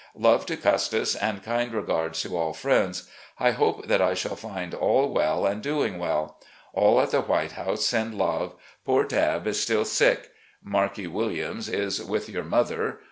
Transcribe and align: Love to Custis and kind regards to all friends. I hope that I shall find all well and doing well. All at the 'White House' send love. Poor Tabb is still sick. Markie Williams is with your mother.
Love 0.17 0.47
to 0.47 0.57
Custis 0.57 1.15
and 1.15 1.43
kind 1.43 1.71
regards 1.75 2.23
to 2.23 2.35
all 2.35 2.53
friends. 2.53 3.07
I 3.37 3.51
hope 3.51 3.85
that 3.85 4.01
I 4.01 4.15
shall 4.15 4.35
find 4.35 4.73
all 4.73 5.13
well 5.13 5.45
and 5.45 5.61
doing 5.61 5.99
well. 5.99 6.39
All 6.73 6.99
at 6.99 7.11
the 7.11 7.21
'White 7.21 7.51
House' 7.51 7.85
send 7.85 8.15
love. 8.17 8.55
Poor 8.83 9.03
Tabb 9.03 9.45
is 9.45 9.61
still 9.61 9.85
sick. 9.85 10.31
Markie 10.63 11.05
Williams 11.05 11.69
is 11.69 12.03
with 12.03 12.29
your 12.29 12.43
mother. 12.43 12.97